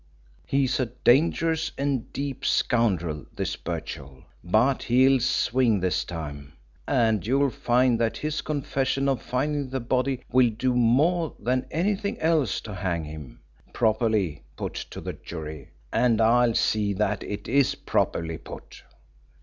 [0.47, 6.53] He's a dangerous and deep scoundrel, this Birchill, but he'll swing this time,
[6.87, 12.19] and you'll find that his confession of finding the body will do more than anything
[12.19, 13.41] else to hang him
[13.73, 18.81] properly put to the jury, and I'll see that it is properly put."